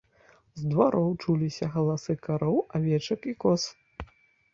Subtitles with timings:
[0.59, 3.61] З двароў чуліся галасы кароў, авечак і коз.